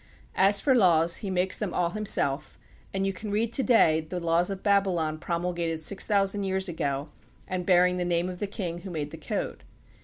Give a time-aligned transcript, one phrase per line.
[0.33, 2.57] As for laws, he makes them all himself,
[2.91, 7.09] and you can read to day the laws of Babylon promulgated six thousand years ago
[7.47, 9.61] and bearing the name of the king who made the code.